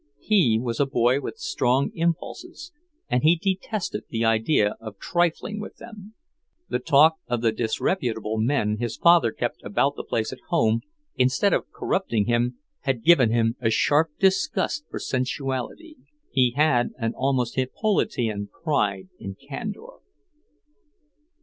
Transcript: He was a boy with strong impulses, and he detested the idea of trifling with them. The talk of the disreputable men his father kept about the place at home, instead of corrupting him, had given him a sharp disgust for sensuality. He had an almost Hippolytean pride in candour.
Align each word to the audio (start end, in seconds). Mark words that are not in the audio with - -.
He 0.19 0.59
was 0.59 0.79
a 0.79 0.87
boy 0.87 1.21
with 1.21 1.37
strong 1.37 1.91
impulses, 1.93 2.71
and 3.07 3.21
he 3.21 3.35
detested 3.37 4.05
the 4.09 4.25
idea 4.25 4.73
of 4.79 4.97
trifling 4.97 5.59
with 5.59 5.75
them. 5.77 6.15
The 6.69 6.79
talk 6.79 7.17
of 7.27 7.41
the 7.41 7.51
disreputable 7.51 8.39
men 8.39 8.77
his 8.77 8.97
father 8.97 9.31
kept 9.31 9.61
about 9.63 9.95
the 9.95 10.03
place 10.03 10.33
at 10.33 10.39
home, 10.49 10.79
instead 11.17 11.53
of 11.53 11.69
corrupting 11.71 12.25
him, 12.25 12.57
had 12.79 13.03
given 13.03 13.29
him 13.31 13.57
a 13.61 13.69
sharp 13.69 14.09
disgust 14.17 14.85
for 14.89 14.97
sensuality. 14.97 15.97
He 16.31 16.53
had 16.55 16.93
an 16.97 17.13
almost 17.15 17.53
Hippolytean 17.53 18.49
pride 18.63 19.09
in 19.19 19.35
candour. 19.35 19.99